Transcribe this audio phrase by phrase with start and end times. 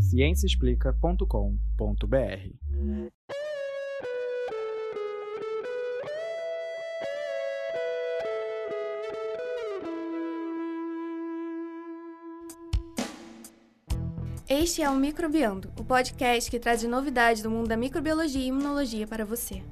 [0.00, 2.50] ciênciaexplica.com.br.
[14.48, 19.06] Este é o Microbiando, o podcast que traz novidades do mundo da microbiologia e imunologia
[19.06, 19.62] para você.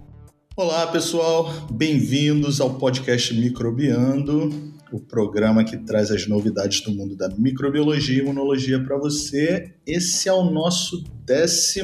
[0.56, 7.28] Olá, pessoal, bem-vindos ao podcast Microbiando, o programa que traz as novidades do mundo da
[7.30, 9.72] microbiologia e imunologia para você.
[9.86, 11.82] Esse é o nosso 13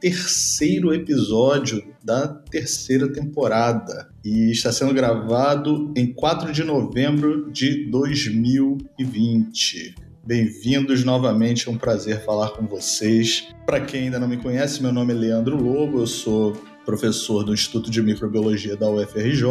[0.00, 9.94] terceiro episódio da terceira temporada e está sendo gravado em 4 de novembro de 2020.
[10.24, 13.48] Bem-vindos novamente, é um prazer falar com vocês.
[13.64, 16.52] Para quem ainda não me conhece, meu nome é Leandro Lobo, eu sou
[16.84, 19.46] professor do Instituto de Microbiologia da UFRJ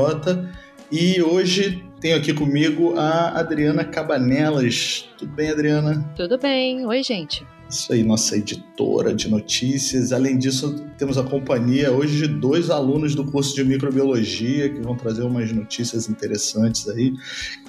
[0.92, 5.08] e hoje tenho aqui comigo a Adriana Cabanelas.
[5.18, 6.14] Tudo bem, Adriana?
[6.16, 6.86] Tudo bem.
[6.86, 7.46] Oi, gente.
[7.70, 10.14] Isso aí, nossa editora de notícias.
[10.14, 14.96] Além disso, temos a companhia hoje de dois alunos do curso de microbiologia que vão
[14.96, 17.14] trazer umas notícias interessantes aí,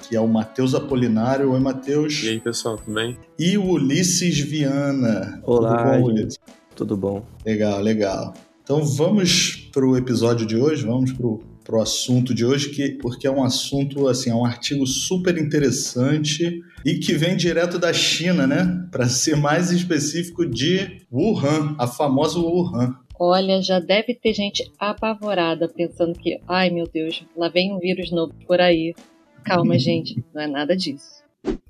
[0.07, 1.51] que é o Matheus Apolinário.
[1.51, 2.23] Oi, Matheus.
[2.23, 3.17] E aí, pessoal, tudo bem?
[3.37, 5.41] E o Ulisses Viana.
[5.43, 6.39] Olá, tudo bom, Ulisses?
[6.75, 7.25] Tudo bom.
[7.45, 8.33] Legal, legal.
[8.63, 12.71] Então vamos para o episódio de hoje, vamos para o para o assunto de hoje,
[12.71, 17.77] que, porque é um assunto, assim, é um artigo super interessante e que vem direto
[17.77, 18.87] da China, né?
[18.89, 22.95] Para ser mais específico, de Wuhan, a famosa Wuhan.
[23.19, 28.11] Olha, já deve ter gente apavorada pensando que, ai meu Deus, lá vem um vírus
[28.11, 28.95] novo por aí.
[29.43, 31.23] Calma, gente, não é nada disso.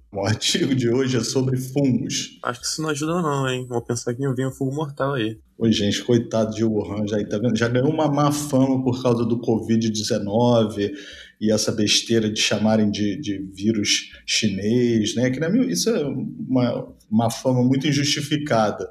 [0.12, 2.40] O artigo de hoje é sobre fungos.
[2.44, 3.66] Acho que isso não ajuda não, hein?
[3.70, 5.38] Vou pensar que vinha um fungo mortal aí.
[5.58, 7.56] Oi, gente, coitado de Wuhan, já, tá vendo?
[7.56, 10.92] já ganhou uma má fama por causa do Covid-19
[11.40, 15.30] e essa besteira de chamarem de, de vírus chinês, né?
[15.30, 18.90] Que, mim, isso é uma, uma fama muito injustificada.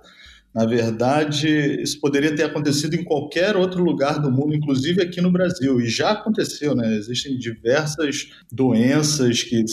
[0.55, 1.49] Na verdade,
[1.83, 5.89] isso poderia ter acontecido em qualquer outro lugar do mundo, inclusive aqui no Brasil, e
[5.89, 6.97] já aconteceu, né?
[6.97, 9.65] Existem diversas doenças que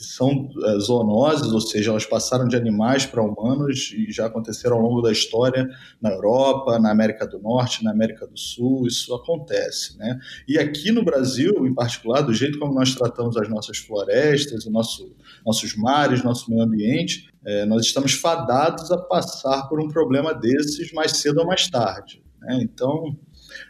[0.00, 4.82] são é, zoonoses, ou seja, elas passaram de animais para humanos e já aconteceram ao
[4.82, 5.68] longo da história
[6.00, 9.98] na Europa, na América do Norte, na América do Sul, isso acontece.
[9.98, 10.18] Né?
[10.48, 14.70] E aqui no Brasil, em particular, do jeito como nós tratamos as nossas florestas, o
[14.70, 20.34] nosso, nossos mares, nosso meio ambiente, é, nós estamos fadados a passar por um problema
[20.34, 22.22] desses mais cedo ou mais tarde.
[22.40, 22.60] Né?
[22.62, 23.16] Então,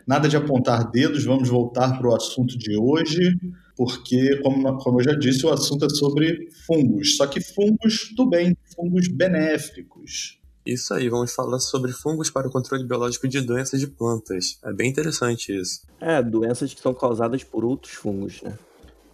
[0.06, 3.36] nada de apontar dedos, vamos voltar para o assunto de hoje
[3.80, 8.28] porque, como, como eu já disse, o assunto é sobre fungos, só que fungos do
[8.28, 10.38] bem, fungos benéficos.
[10.66, 14.58] Isso aí, vamos falar sobre fungos para o controle biológico de doenças de plantas.
[14.62, 15.80] É bem interessante isso.
[15.98, 18.52] É, doenças que são causadas por outros fungos, né?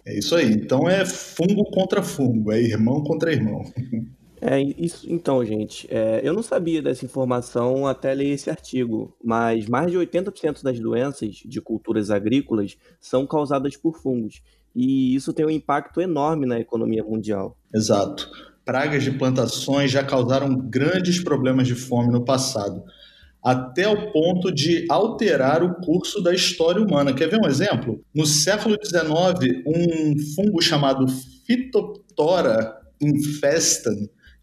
[0.05, 0.51] É isso aí.
[0.51, 3.63] Então é fungo contra fungo, é irmão contra irmão.
[4.39, 5.11] É isso.
[5.11, 9.97] Então, gente, é, eu não sabia dessa informação até ler esse artigo, mas mais de
[9.97, 14.43] 80% das doenças de culturas agrícolas são causadas por fungos
[14.77, 17.57] e isso tem um impacto enorme na economia mundial.
[17.73, 18.29] Exato.
[18.63, 22.83] Pragas de plantações já causaram grandes problemas de fome no passado,
[23.43, 27.11] até o ponto de alterar o curso da história humana.
[27.11, 28.03] Quer ver um exemplo?
[28.13, 31.07] No século XIX, um fungo chamado
[31.47, 33.95] Phytophthora infestan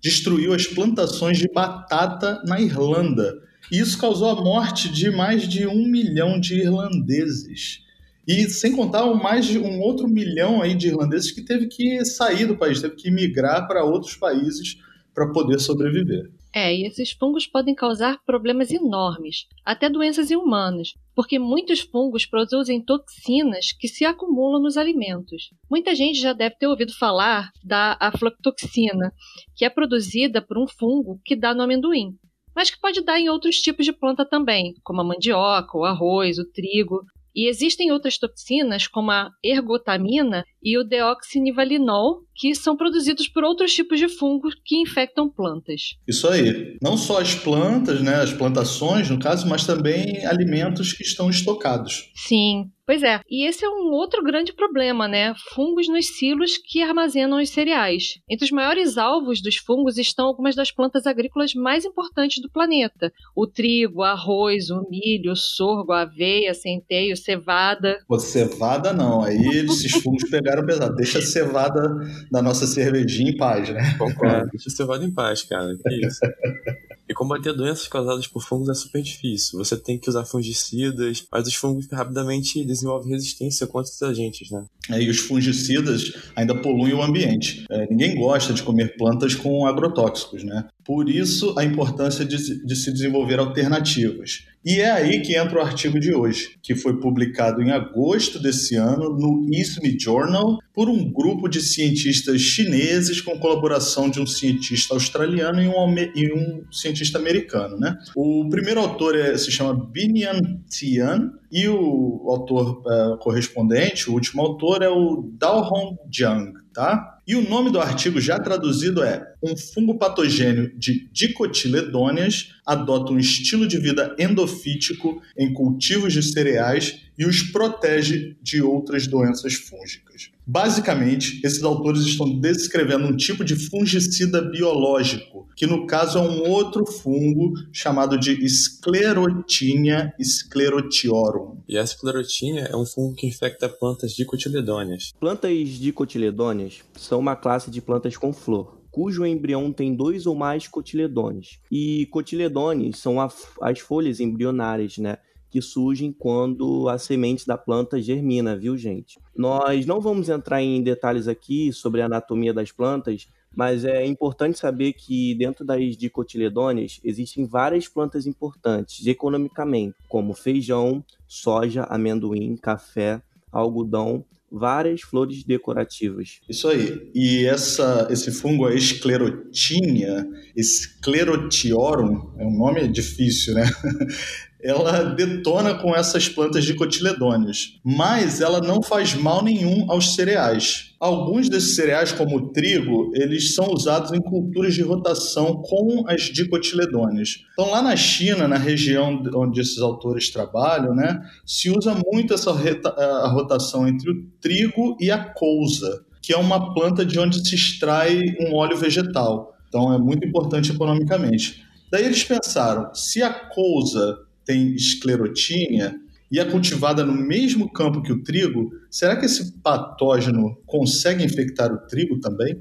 [0.02, 3.40] destruiu as plantações de batata na Irlanda.
[3.70, 7.83] E isso causou a morte de mais de um milhão de irlandeses.
[8.26, 12.46] E sem contar mais de um outro milhão aí de irlandeses que teve que sair
[12.46, 14.76] do país, teve que migrar para outros países
[15.14, 16.30] para poder sobreviver.
[16.56, 22.24] É, e esses fungos podem causar problemas enormes, até doenças em humanos, porque muitos fungos
[22.24, 25.50] produzem toxinas que se acumulam nos alimentos.
[25.68, 29.12] Muita gente já deve ter ouvido falar da aflatoxina,
[29.56, 32.16] que é produzida por um fungo que dá no amendoim,
[32.54, 36.38] mas que pode dar em outros tipos de planta também, como a mandioca, o arroz,
[36.38, 37.00] o trigo.
[37.34, 43.72] E existem outras toxinas, como a ergotamina e o deoxinivalinol, que são produzidos por outros
[43.72, 45.96] tipos de fungos que infectam plantas.
[46.08, 46.76] Isso aí.
[46.82, 52.10] Não só as plantas, né, as plantações, no caso, mas também alimentos que estão estocados.
[52.14, 52.70] Sim.
[52.86, 55.34] Pois é, e esse é um outro grande problema, né?
[55.54, 58.18] Fungos nos silos que armazenam os cereais.
[58.28, 63.10] Entre os maiores alvos dos fungos estão algumas das plantas agrícolas mais importantes do planeta:
[63.34, 67.98] o trigo, o arroz, o milho, o sorgo, a aveia, centeio, cevada.
[68.06, 70.94] Pô, cevada não, aí esses fungos pegaram pesado.
[70.94, 71.96] Deixa a cevada
[72.30, 73.94] da nossa cervejinha em paz, né?
[73.98, 75.74] Concordo, deixa a cevada em paz, cara.
[75.82, 76.20] Que isso.
[77.08, 79.58] E combater doenças causadas por fungos é super difícil.
[79.58, 84.64] Você tem que usar fungicidas, mas os fungos rapidamente desenvolvem resistência contra esses agentes, né?
[84.90, 87.64] é, e os fungicidas ainda poluem o ambiente.
[87.70, 90.66] É, ninguém gosta de comer plantas com agrotóxicos, né?
[90.84, 94.44] Por isso, a importância de, de, se desenvolver alternativas.
[94.62, 98.76] E é aí que entra o artigo de hoje, que foi publicado em agosto desse
[98.76, 104.92] ano no ISME Journal por um grupo de cientistas chineses com colaboração de um cientista
[104.92, 107.78] australiano e um, e um cientista americano.
[107.78, 107.96] Né?
[108.16, 114.42] O primeiro autor é, se chama Binian Tian e o autor é, correspondente, o último
[114.42, 116.52] autor, é o Daohong Jiang.
[116.74, 117.20] Tá?
[117.24, 123.18] E o nome do artigo já traduzido é Um fungo patogênio de dicotiledôneas adota um
[123.18, 130.30] estilo de vida endofítico em cultivos de cereais e os protege de outras doenças fúngicas.
[130.46, 136.48] Basicamente, esses autores estão descrevendo um tipo de fungicida biológico, que no caso é um
[136.48, 141.58] outro fungo chamado de Sclerotinia sclerotiorum.
[141.68, 145.12] E a sclerotinia é um fungo que infecta plantas dicotiledôneas.
[145.20, 150.68] Plantas dicotiledôneas são uma classe de plantas com flor cujo embrião tem dois ou mais
[150.68, 151.58] cotiledones.
[151.68, 155.18] E cotiledones são as folhas embrionárias, né?
[155.50, 159.18] que surgem quando a semente da planta germina, viu, gente?
[159.36, 164.58] Nós não vamos entrar em detalhes aqui sobre a anatomia das plantas, mas é importante
[164.58, 173.20] saber que dentro das dicotiledôneas existem várias plantas importantes economicamente, como feijão, soja, amendoim, café,
[173.50, 174.24] algodão,
[174.54, 176.40] várias flores decorativas.
[176.48, 177.10] Isso aí.
[177.14, 183.64] E essa, esse fungo, a esclerotínia, esclerotiorum, é um nome difícil, né?
[184.64, 190.94] ela detona com essas plantas de cotiledôneos, mas ela não faz mal nenhum aos cereais.
[190.98, 196.22] Alguns desses cereais, como o trigo, eles são usados em culturas de rotação com as
[196.22, 197.44] dicotiledôneas.
[197.52, 202.50] Então, lá na China, na região onde esses autores trabalham, né, se usa muito essa
[202.50, 207.54] a rotação entre o trigo e a couza, que é uma planta de onde se
[207.54, 209.54] extrai um óleo vegetal.
[209.68, 211.62] Então, é muito importante economicamente.
[211.92, 215.94] Daí eles pensaram, se a couza tem esclerotínia
[216.30, 221.72] e é cultivada no mesmo campo que o trigo, será que esse patógeno consegue infectar
[221.72, 222.60] o trigo também?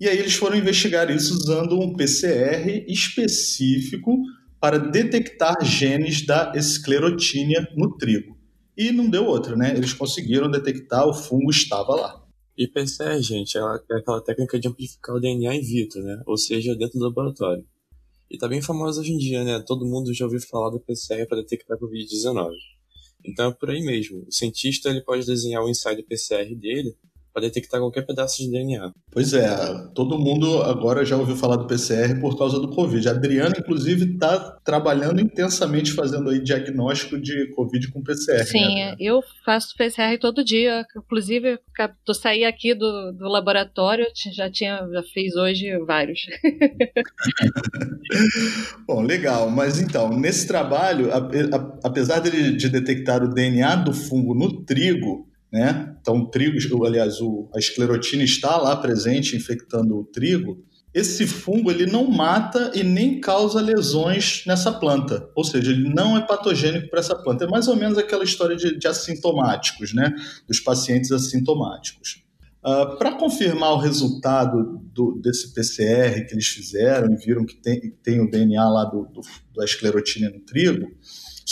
[0.00, 4.20] E aí eles foram investigar isso usando um PCR específico
[4.60, 8.36] para detectar genes da esclerotínia no trigo.
[8.76, 9.72] E não deu outra, né?
[9.76, 12.22] Eles conseguiram detectar, o fungo estava lá.
[12.56, 16.20] E PCR, gente, é aquela técnica de amplificar o DNA in vitro, né?
[16.26, 17.64] Ou seja, dentro do laboratório.
[18.32, 19.60] E tá bem famosa hoje em dia, né?
[19.60, 22.50] Todo mundo já ouviu falar do PCR para detectar Covid-19.
[23.22, 24.24] Então é por aí mesmo.
[24.26, 26.96] O cientista ele pode desenhar o ensaio PCR dele
[27.32, 28.92] para detectar qualquer pedaço de DNA.
[29.10, 29.48] Pois é,
[29.94, 33.08] todo mundo agora já ouviu falar do PCR por causa do Covid.
[33.08, 38.38] A Adriana, inclusive, está trabalhando intensamente fazendo aí diagnóstico de Covid com PCR.
[38.38, 40.84] Né, Sim, né, eu faço PCR todo dia.
[40.96, 41.58] Inclusive,
[42.06, 46.20] eu saí aqui do, do laboratório, já tinha, já fiz hoje vários.
[48.86, 49.50] Bom, legal.
[49.50, 51.10] Mas então, nesse trabalho,
[51.82, 55.94] apesar dele de detectar o DNA do fungo no trigo, né?
[56.00, 60.64] Então, o trigo, aliás, o, a esclerotina está lá presente infectando o trigo.
[60.94, 66.16] Esse fungo ele não mata e nem causa lesões nessa planta, ou seja, ele não
[66.18, 67.44] é patogênico para essa planta.
[67.44, 70.14] É mais ou menos aquela história de, de assintomáticos, né?
[70.46, 72.22] Dos pacientes assintomáticos.
[72.64, 77.90] Uh, para confirmar o resultado do, desse PCR que eles fizeram e viram que tem,
[78.02, 79.20] tem o DNA lá do, do,
[79.56, 80.88] da esclerotina no trigo,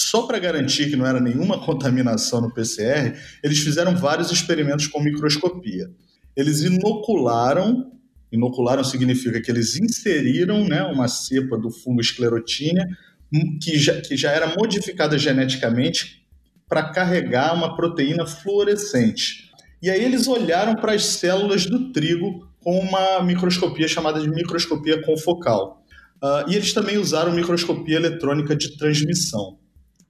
[0.01, 3.15] só para garantir que não era nenhuma contaminação no PCR,
[3.45, 5.91] eles fizeram vários experimentos com microscopia.
[6.35, 7.93] Eles inocularam,
[8.33, 12.89] inocularam significa que eles inseriram né, uma cepa do fungo esclerotínia
[13.31, 16.27] hum, que já, que já era modificada geneticamente
[16.67, 19.51] para carregar uma proteína fluorescente.
[19.83, 25.03] E aí eles olharam para as células do trigo com uma microscopia chamada de microscopia
[25.03, 25.85] confocal.
[26.23, 29.60] Uh, e eles também usaram microscopia eletrônica de transmissão.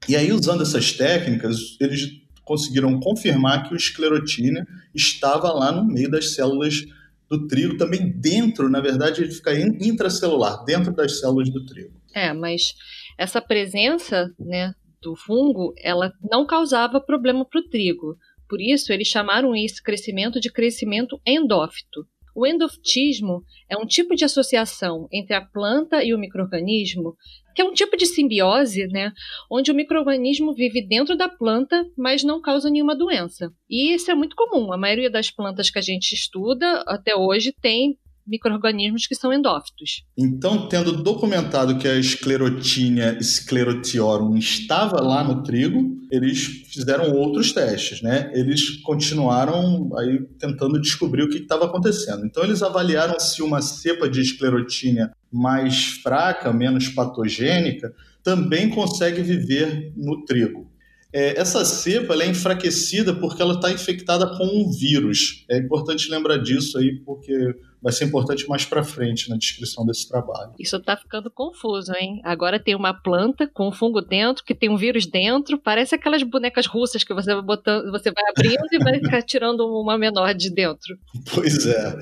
[0.09, 6.11] E aí, usando essas técnicas, eles conseguiram confirmar que o esclerotina estava lá no meio
[6.11, 6.85] das células
[7.29, 12.01] do trigo, também dentro, na verdade, ele fica intracelular, dentro das células do trigo.
[12.13, 12.75] É, mas
[13.17, 18.17] essa presença né, do fungo, ela não causava problema para o trigo.
[18.49, 22.05] Por isso, eles chamaram esse crescimento de crescimento endófito.
[22.35, 27.17] O endofitismo é um tipo de associação entre a planta e o microorganismo
[27.55, 29.13] que é um tipo de simbiose, né,
[29.51, 33.53] onde o microorganismo vive dentro da planta, mas não causa nenhuma doença.
[33.69, 34.73] E isso é muito comum.
[34.73, 37.99] A maioria das plantas que a gente estuda até hoje tem
[38.31, 40.05] microorganismos que são endófitos.
[40.17, 48.03] Então, tendo documentado que a esclerotínia sclerotiorum estava lá no trigo, eles fizeram outros testes,
[48.03, 48.31] né?
[48.35, 52.27] Eles continuaram aí tentando descobrir o que estava acontecendo.
[52.27, 59.93] Então eles avaliaram se uma cepa de esclerotínia mais fraca, menos patogênica, também consegue viver
[59.97, 60.71] no trigo.
[61.13, 65.45] É, essa cepa é enfraquecida porque ela está infectada com um vírus.
[65.49, 70.09] É importante lembrar disso aí, porque vai ser importante mais para frente na descrição desse
[70.09, 70.53] trabalho.
[70.59, 72.21] Isso está ficando confuso, hein?
[72.25, 76.23] Agora tem uma planta com um fungo dentro, que tem um vírus dentro, parece aquelas
[76.23, 80.35] bonecas russas que você vai botando, você vai abrindo e vai ficar tirando uma menor
[80.35, 80.99] de dentro.
[81.35, 81.99] Pois é.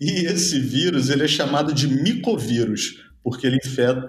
[0.00, 3.58] E esse vírus, ele é chamado de micovírus porque ele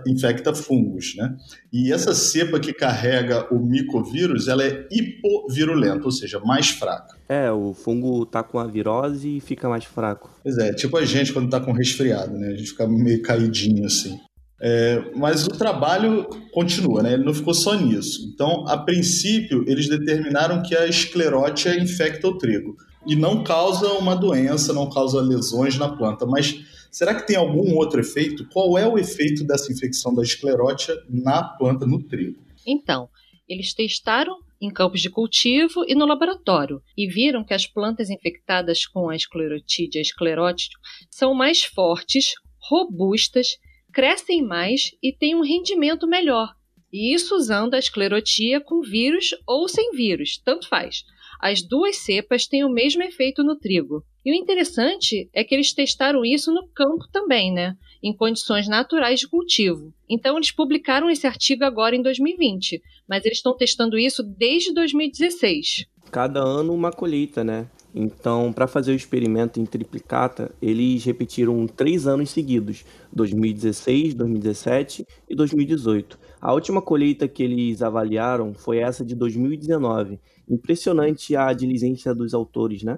[0.08, 1.36] infecta fungos, né?
[1.72, 7.15] E essa cepa que carrega o micovírus, ela é hipovirulenta, ou seja, mais fraca.
[7.29, 10.29] É, o fungo tá com a virose e fica mais fraco.
[10.41, 12.48] Pois é, tipo a gente quando tá com resfriado, né?
[12.50, 14.20] A gente fica meio caidinho assim.
[14.65, 17.13] É, mas o trabalho continua, né?
[17.13, 18.32] Ele não ficou só nisso.
[18.34, 24.15] Então, a princípio, eles determinaram que a esclerótia infecta o trigo e não causa uma
[24.15, 28.47] doença, não causa lesões na planta, mas Será que tem algum outro efeito?
[28.50, 32.39] Qual é o efeito dessa infecção da esclerótia na planta, no trigo?
[32.67, 33.09] Então,
[33.50, 38.85] eles testaram em campos de cultivo e no laboratório e viram que as plantas infectadas
[38.85, 42.35] com a esclerotídea esclerótica são mais fortes,
[42.69, 43.57] robustas,
[43.91, 46.53] crescem mais e têm um rendimento melhor.
[46.91, 51.03] E isso usando a esclerotia com vírus ou sem vírus, tanto faz.
[51.41, 54.05] As duas cepas têm o mesmo efeito no trigo.
[54.25, 57.75] E o interessante é que eles testaram isso no campo também, né?
[58.01, 59.93] Em condições naturais de cultivo.
[60.09, 65.85] Então, eles publicaram esse artigo agora em 2020, mas eles estão testando isso desde 2016.
[66.09, 67.67] Cada ano uma colheita, né?
[67.93, 75.35] Então, para fazer o experimento em triplicata, eles repetiram três anos seguidos: 2016, 2017 e
[75.35, 76.17] 2018.
[76.41, 80.19] A última colheita que eles avaliaram foi essa de 2019.
[80.49, 82.97] Impressionante a diligência dos autores, né?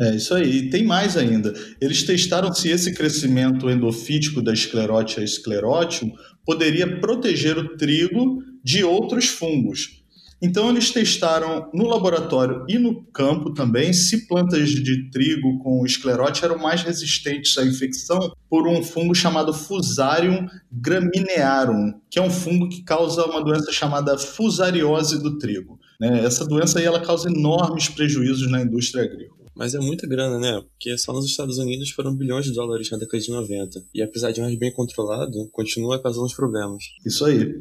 [0.00, 0.58] É isso aí.
[0.58, 1.52] E tem mais ainda.
[1.80, 6.12] Eles testaram se esse crescimento endofítico da esclerótia esclerótium
[6.46, 9.98] poderia proteger o trigo de outros fungos.
[10.40, 16.46] Então, eles testaram no laboratório e no campo também se plantas de trigo com esclerótia
[16.46, 22.68] eram mais resistentes à infecção por um fungo chamado Fusarium graminearum, que é um fungo
[22.68, 25.76] que causa uma doença chamada fusariose do trigo.
[26.00, 26.24] Né?
[26.24, 29.37] Essa doença aí ela causa enormes prejuízos na indústria agrícola.
[29.58, 30.62] Mas é muita grana, né?
[30.70, 33.82] Porque só nos Estados Unidos foram bilhões de dólares na década de 90.
[33.92, 36.84] E apesar de mais bem controlado, continua causando os problemas.
[37.04, 37.56] Isso aí.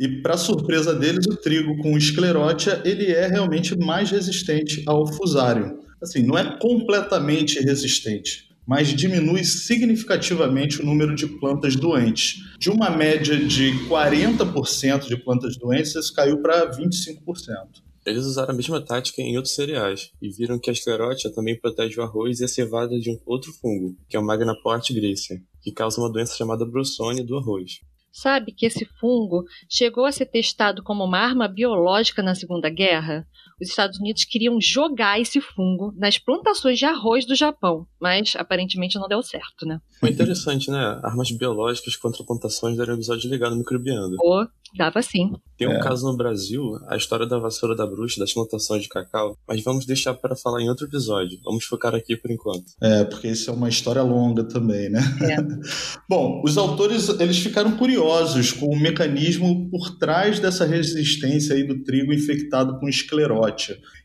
[0.00, 5.78] E para surpresa deles, o trigo com esclerótia, ele é realmente mais resistente ao fusário.
[6.02, 12.38] Assim, não é completamente resistente, mas diminui significativamente o número de plantas doentes.
[12.58, 17.84] De uma média de 40% de plantas doentes, isso caiu para 25%.
[18.06, 21.98] Eles usaram a mesma tática em outros cereais e viram que a esclerótia também protege
[21.98, 25.72] o arroz e a cevada de um outro fungo, que é o Magnaport gricia, que
[25.72, 27.80] causa uma doença chamada bruçone do arroz.
[28.12, 33.26] Sabe que esse fungo chegou a ser testado como uma arma biológica na Segunda Guerra?
[33.64, 38.98] Os Estados Unidos queriam jogar esse fungo nas plantações de arroz do Japão, mas aparentemente
[38.98, 39.80] não deu certo, né?
[39.98, 41.00] Foi interessante, né?
[41.02, 44.16] Armas biológicas contra plantações deram um episódio ligado microbiano.
[44.16, 45.32] Pô, dava sim.
[45.56, 45.80] Tem um é.
[45.80, 49.86] caso no Brasil, a história da vassoura da bruxa, das plantações de cacau, mas vamos
[49.86, 51.38] deixar para falar em outro episódio.
[51.44, 52.64] Vamos focar aqui por enquanto.
[52.82, 55.00] É, porque isso é uma história longa também, né?
[55.22, 55.36] É.
[56.08, 61.82] Bom, os autores eles ficaram curiosos com o mecanismo por trás dessa resistência aí do
[61.82, 62.88] trigo infectado com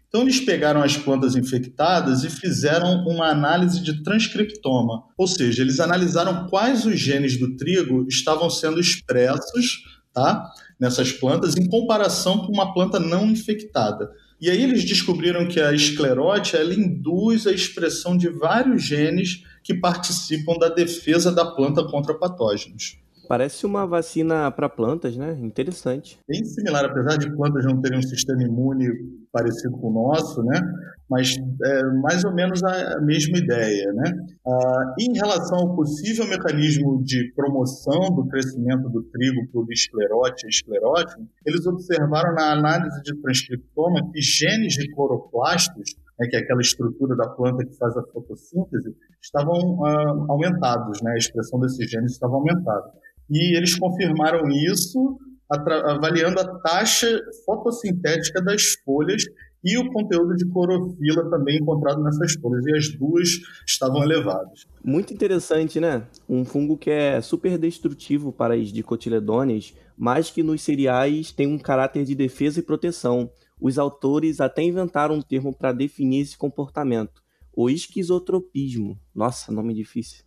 [0.07, 5.79] Então, eles pegaram as plantas infectadas e fizeram uma análise de transcriptoma, ou seja, eles
[5.79, 12.51] analisaram quais os genes do trigo estavam sendo expressos tá, nessas plantas em comparação com
[12.51, 14.09] uma planta não infectada.
[14.41, 19.73] E aí eles descobriram que a esclerótia ela induz a expressão de vários genes que
[19.73, 22.97] participam da defesa da planta contra patógenos.
[23.29, 25.37] Parece uma vacina para plantas, né?
[25.39, 26.17] Interessante.
[26.27, 28.87] Bem similar, apesar de plantas não terem um sistema imune
[29.31, 30.59] parecido com o nosso, né?
[31.07, 34.13] Mas é mais ou menos a mesma ideia, né?
[34.47, 40.49] Ah, em relação ao possível mecanismo de promoção do crescimento do trigo por esclerótio e
[40.49, 46.61] esclerótio, eles observaram na análise de transcriptoma que genes de cloroplastos né, que é aquela
[46.61, 52.13] estrutura da planta que faz a fotossíntese, estavam ah, aumentados, né, a expressão desses genes
[52.13, 52.91] estava aumentada
[53.29, 55.17] e eles confirmaram isso
[55.49, 59.23] avaliando a taxa fotossintética das folhas
[59.63, 63.29] e o conteúdo de clorofila também encontrado nessas folhas, e as duas
[63.67, 64.65] estavam elevadas.
[64.83, 66.03] Muito interessante, né?
[66.29, 71.57] Um fungo que é super destrutivo para as dicotiledôneas, mas que nos cereais tem um
[71.57, 73.29] caráter de defesa e proteção.
[73.59, 77.21] Os autores até inventaram um termo para definir esse comportamento,
[77.53, 78.97] o esquizotropismo.
[79.13, 80.23] Nossa, nome difícil.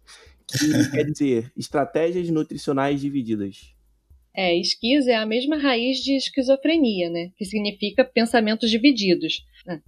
[0.49, 3.73] Que quer dizer estratégias nutricionais divididas.
[4.35, 7.31] É, esquizo é a mesma raiz de esquizofrenia, né?
[7.37, 9.45] Que significa pensamentos divididos.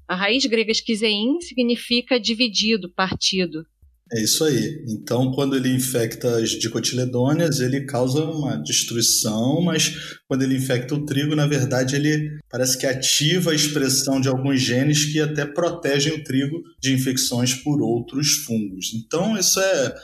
[0.07, 3.67] A raiz grega esquizein significa dividido, partido.
[4.13, 4.85] É isso aí.
[4.87, 11.07] Então, quando ele infecta as dicotiledôneas, ele causa uma destruição, mas quando ele infecta o
[11.07, 16.13] trigo, na verdade, ele parece que ativa a expressão de alguns genes que até protegem
[16.13, 18.93] o trigo de infecções por outros fungos.
[18.95, 19.95] Então, isso é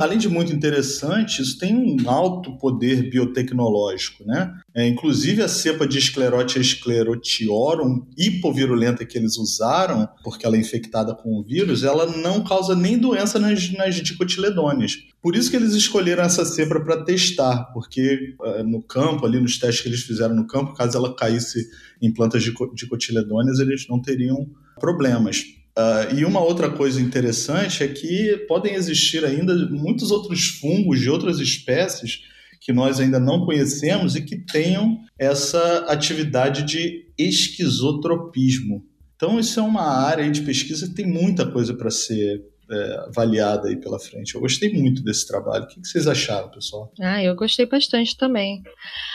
[0.00, 4.54] além de muito interessante, isso tem um alto poder biotecnológico, né?
[4.72, 11.14] É, inclusive a cepa de esclerotia sclerotiorum hipovirulenta que eles usaram, porque ela é infectada
[11.14, 14.98] com o vírus, ela não causa nem doença nas, nas dicotiledôneas.
[15.20, 19.58] Por isso que eles escolheram essa cepa para testar, porque uh, no campo, ali nos
[19.58, 21.66] testes que eles fizeram no campo, caso ela caísse
[22.00, 24.46] em plantas de dicotiledôneas, eles não teriam
[24.78, 25.44] problemas.
[25.76, 31.10] Uh, e uma outra coisa interessante é que podem existir ainda muitos outros fungos de
[31.10, 32.20] outras espécies
[32.60, 38.84] que nós ainda não conhecemos e que tenham essa atividade de esquizotropismo.
[39.16, 43.68] Então, isso é uma área de pesquisa que tem muita coisa para ser é, avaliada
[43.68, 44.34] aí pela frente.
[44.34, 45.64] Eu gostei muito desse trabalho.
[45.64, 46.92] O que vocês acharam, pessoal?
[47.00, 48.62] Ah, eu gostei bastante também.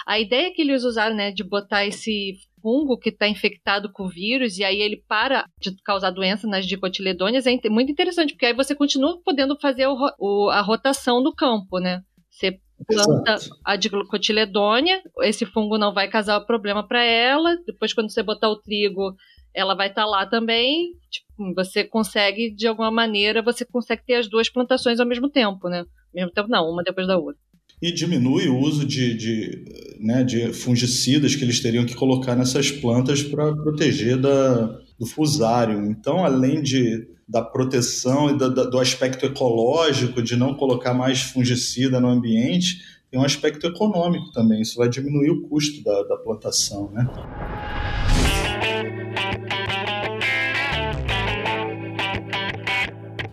[0.06, 4.10] A ideia que eles usaram, né, de botar esse fungo que está infectado com o
[4.10, 8.54] vírus e aí ele para de causar doença nas dicotiledôneas é muito interessante, porque aí
[8.54, 12.02] você continua podendo fazer o, o, a rotação do campo, né?
[12.30, 13.60] Você planta Exato.
[13.66, 18.60] a dicotiledônia, esse fungo não vai causar problema para ela, depois quando você botar o
[18.60, 19.16] trigo,
[19.54, 24.16] ela vai estar tá lá também, tipo, você consegue, de alguma maneira, você consegue ter
[24.16, 25.80] as duas plantações ao mesmo tempo, né?
[25.80, 27.42] Ao mesmo tempo não, uma depois da outra
[27.82, 29.64] e diminui o uso de, de,
[30.00, 35.86] né, de fungicidas que eles teriam que colocar nessas plantas para proteger da, do fusário.
[35.86, 41.22] Então, além de, da proteção e da, da, do aspecto ecológico, de não colocar mais
[41.22, 42.80] fungicida no ambiente,
[43.12, 44.62] tem um aspecto econômico também.
[44.62, 46.92] Isso vai diminuir o custo da, da plantação.
[46.92, 47.06] Né?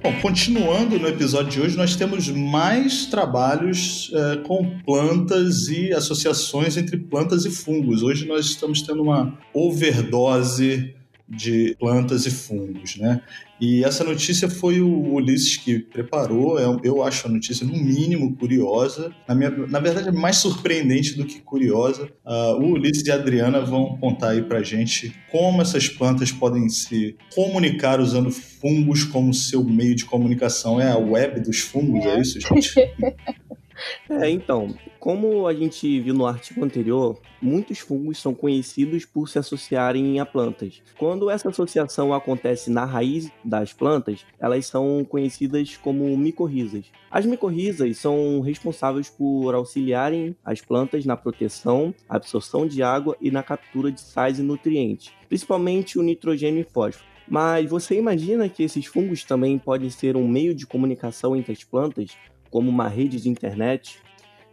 [0.06, 6.76] Bom, continuando no episódio de hoje, nós temos mais trabalhos é, com plantas e associações
[6.76, 8.04] entre plantas e fungos.
[8.04, 10.94] Hoje nós estamos tendo uma overdose
[11.28, 13.20] de plantas e fungos, né?
[13.60, 16.58] E essa notícia foi o Ulisses que preparou.
[16.58, 19.12] É eu acho a notícia, no mínimo, curiosa.
[19.26, 22.08] Na, minha, na verdade, é mais surpreendente do que curiosa.
[22.24, 26.68] Uh, o Ulisses e a Adriana vão contar aí pra gente como essas plantas podem
[26.68, 30.80] se comunicar usando fungos como seu meio de comunicação.
[30.80, 32.74] É a web dos fungos, é isso, gente?
[34.08, 39.38] É, então, como a gente viu no artigo anterior, muitos fungos são conhecidos por se
[39.38, 40.82] associarem a plantas.
[40.98, 46.86] Quando essa associação acontece na raiz das plantas, elas são conhecidas como micorrizas.
[47.10, 53.42] As micorrizas são responsáveis por auxiliarem as plantas na proteção, absorção de água e na
[53.42, 57.16] captura de sais e nutrientes, principalmente o nitrogênio e fósforo.
[57.28, 61.64] Mas você imagina que esses fungos também podem ser um meio de comunicação entre as
[61.64, 62.16] plantas,
[62.56, 63.98] como uma rede de internet.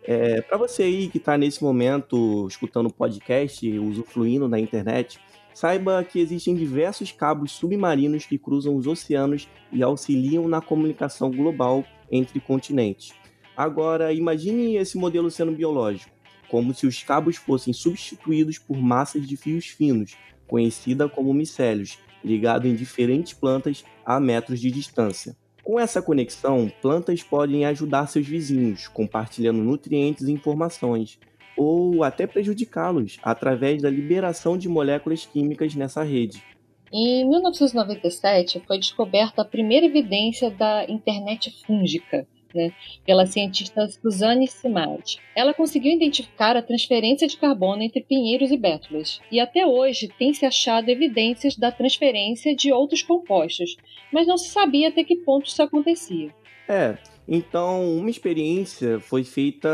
[0.03, 5.21] É, Para você aí que está nesse momento escutando podcast, usufruindo da internet,
[5.53, 11.85] saiba que existem diversos cabos submarinos que cruzam os oceanos e auxiliam na comunicação global
[12.11, 13.13] entre continentes.
[13.55, 16.11] Agora, imagine esse modelo sendo biológico,
[16.49, 22.69] como se os cabos fossem substituídos por massas de fios finos, conhecida como micélios, ligados
[22.69, 25.37] em diferentes plantas a metros de distância.
[25.63, 31.17] Com essa conexão, plantas podem ajudar seus vizinhos, compartilhando nutrientes e informações,
[31.57, 36.43] ou até prejudicá-los através da liberação de moléculas químicas nessa rede.
[36.91, 42.71] Em 1997 foi descoberta a primeira evidência da internet fúngica, né,
[43.05, 45.17] pela cientista Suzanne Simard.
[45.35, 50.33] Ela conseguiu identificar a transferência de carbono entre pinheiros e bétulas, e até hoje tem
[50.33, 53.75] se achado evidências da transferência de outros compostos,
[54.11, 56.33] mas não se sabia até que ponto isso acontecia.
[56.67, 59.69] É, então uma experiência foi feita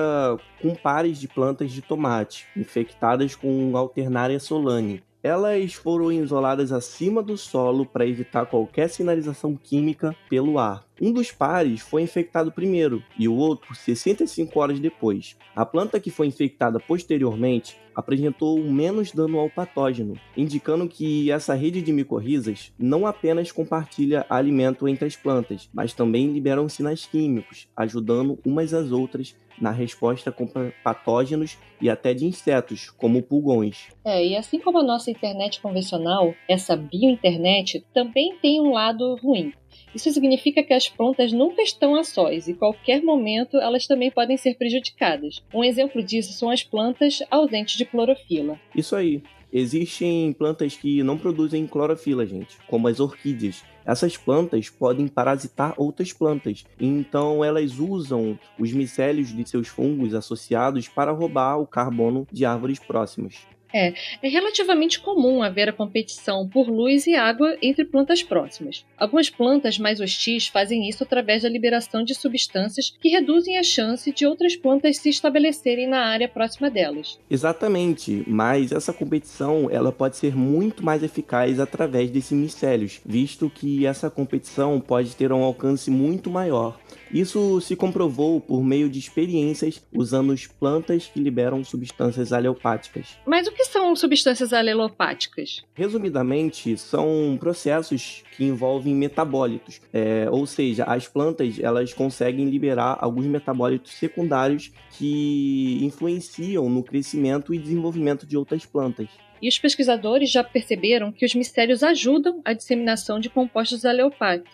[0.62, 7.38] com pares de plantas de tomate infectadas com Alternaria solane, elas foram isoladas acima do
[7.38, 10.86] solo para evitar qualquer sinalização química pelo ar.
[11.02, 15.38] Um dos pares foi infectado primeiro e o outro 65 horas depois.
[15.56, 21.82] A planta que foi infectada posteriormente apresentou menos dano ao patógeno, indicando que essa rede
[21.82, 28.40] de micorrizas não apenas compartilha alimento entre as plantas, mas também liberam sinais químicos, ajudando
[28.46, 33.88] umas às outras na resposta contra patógenos e até de insetos, como pulgões.
[34.04, 39.54] É, e assim como a nossa internet convencional, essa biointernet também tem um lado ruim.
[39.94, 44.38] Isso significa que as plantas nunca estão a sós e qualquer momento elas também podem
[44.38, 45.44] ser prejudicadas.
[45.54, 48.60] Um exemplo disso são as plantas ausentes de clorofila.
[48.76, 49.22] Isso aí.
[49.52, 53.64] Existem plantas que não produzem clorofila, gente, como as orquídeas.
[53.86, 60.88] Essas plantas podem parasitar outras plantas, então elas usam os micélios de seus fungos associados
[60.88, 63.48] para roubar o carbono de árvores próximas.
[63.74, 68.86] É, é relativamente comum haver a competição por luz e água entre plantas próximas.
[68.98, 74.12] Algumas plantas mais hostis fazem isso através da liberação de substâncias que reduzem a chance
[74.12, 77.20] de outras plantas se estabelecerem na área próxima delas.
[77.30, 83.86] Exatamente, mas essa competição ela pode ser muito mais eficaz através desses micélios, visto que
[83.86, 86.80] essa competição pode ter um alcance muito maior.
[87.12, 90.30] Isso se comprovou por meio de experiências usando
[90.60, 93.18] plantas que liberam substâncias aleopáticas.
[93.26, 95.66] Mas o que são substâncias alelopáticas?
[95.74, 103.26] Resumidamente, são processos que envolvem metabólitos, é, ou seja, as plantas elas conseguem liberar alguns
[103.26, 109.10] metabólitos secundários que influenciam no crescimento e desenvolvimento de outras plantas.
[109.42, 113.84] E os pesquisadores já perceberam que os micélios ajudam a disseminação de compostos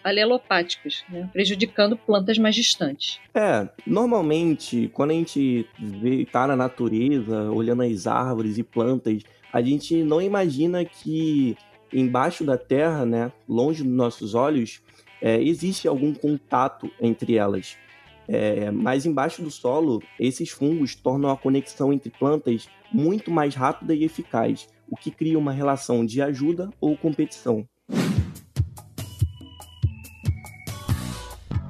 [0.03, 3.19] alelopáticos, né, prejudicando plantas mais distantes.
[3.33, 9.61] É, normalmente, quando a gente vê, tá na natureza, olhando as árvores e plantas, a
[9.61, 11.57] gente não imagina que
[11.93, 14.81] embaixo da terra, né, longe dos nossos olhos,
[15.21, 17.77] é, existe algum contato entre elas.
[18.27, 23.93] É, mas embaixo do solo, esses fungos tornam a conexão entre plantas muito mais rápida
[23.93, 27.67] e eficaz, o que cria uma relação de ajuda ou competição.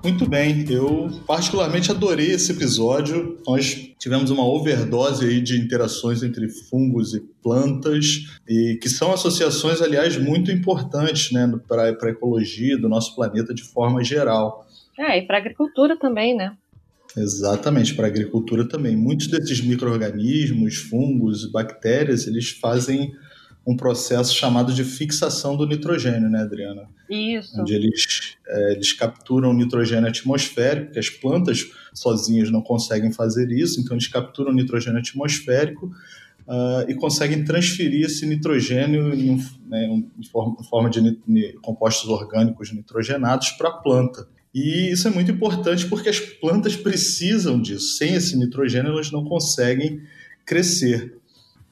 [0.06, 3.40] Muito bem, eu particularmente adorei esse episódio.
[3.48, 8.06] Nós tivemos uma overdose aí de interações entre fungos e plantas,
[8.48, 13.64] e que são associações, aliás, muito importantes né, para a ecologia do nosso planeta de
[13.64, 14.65] forma geral.
[14.98, 16.56] É, e para a agricultura também, né?
[17.18, 18.96] Exatamente, para a agricultura também.
[18.96, 23.14] Muitos desses micro-organismos, fungos, bactérias, eles fazem
[23.66, 26.88] um processo chamado de fixação do nitrogênio, né, Adriana?
[27.10, 27.60] Isso.
[27.60, 33.82] Onde eles, é, eles capturam nitrogênio atmosférico, que as plantas sozinhas não conseguem fazer isso,
[33.82, 35.88] então eles capturam nitrogênio atmosférico
[36.48, 43.70] uh, e conseguem transferir esse nitrogênio em, né, em forma de compostos orgânicos nitrogenados para
[43.70, 44.28] a planta.
[44.56, 47.98] E isso é muito importante porque as plantas precisam disso.
[47.98, 50.02] Sem esse nitrogênio, elas não conseguem
[50.46, 51.18] crescer.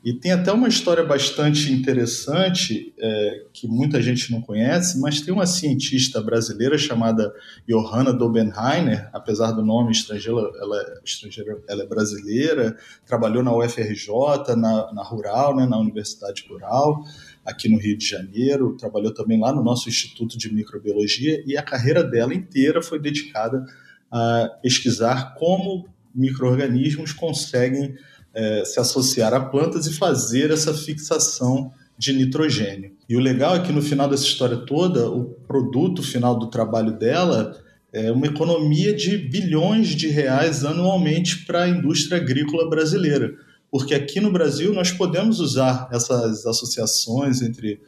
[0.04, 5.34] E tem até uma história bastante interessante é, que muita gente não conhece, mas tem
[5.34, 7.34] uma cientista brasileira chamada
[7.66, 14.58] Johanna Dobenheiner, apesar do nome estrangeiro, ela é, estrangeira, ela é brasileira, trabalhou na UFRJ,
[14.58, 17.02] na, na Rural, né, na Universidade Rural
[17.46, 21.62] aqui no Rio de Janeiro, trabalhou também lá no nosso Instituto de Microbiologia e a
[21.62, 23.66] carreira dela inteira foi dedicada
[24.12, 27.96] a pesquisar como micro-organismos conseguem
[28.34, 32.96] é, se associar a plantas e fazer essa fixação de nitrogênio.
[33.08, 36.98] E o legal é que no final dessa história toda, o produto final do trabalho
[36.98, 37.60] dela
[37.92, 43.36] é uma economia de bilhões de reais anualmente para a indústria agrícola brasileira
[43.74, 47.82] porque aqui no Brasil nós podemos usar essas associações entre,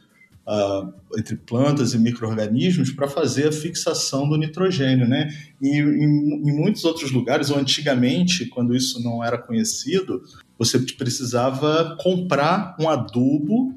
[0.44, 5.06] uh, entre plantas e micro-organismos para fazer a fixação do nitrogênio.
[5.06, 5.32] Né?
[5.62, 10.24] E em, em muitos outros lugares, ou antigamente, quando isso não era conhecido,
[10.58, 13.72] você precisava comprar um adubo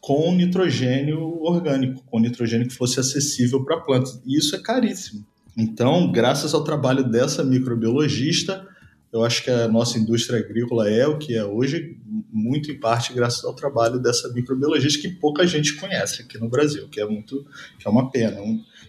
[0.00, 4.20] com nitrogênio orgânico, com nitrogênio que fosse acessível para plantas.
[4.26, 5.24] E isso é caríssimo.
[5.56, 8.66] Então, graças ao trabalho dessa microbiologista,
[9.12, 11.98] eu acho que a nossa indústria agrícola é o que é hoje,
[12.32, 16.88] muito em parte graças ao trabalho dessa microbiologista que pouca gente conhece aqui no Brasil,
[16.88, 17.46] que é muito,
[17.78, 18.38] que é uma pena.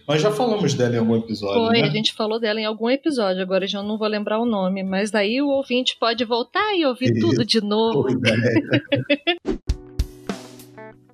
[0.08, 1.66] Nós já falamos dela em algum episódio.
[1.66, 1.86] Foi, né?
[1.86, 5.10] a gente falou dela em algum episódio, agora já não vou lembrar o nome, mas
[5.10, 7.20] daí o ouvinte pode voltar e ouvir Isso.
[7.20, 8.06] tudo de novo.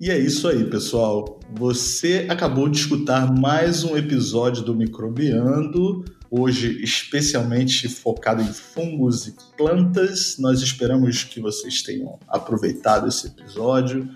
[0.01, 1.39] E é isso aí, pessoal.
[1.53, 9.35] Você acabou de escutar mais um episódio do Microbiando hoje especialmente focado em fungos e
[9.55, 10.39] plantas.
[10.39, 14.09] Nós esperamos que vocês tenham aproveitado esse episódio.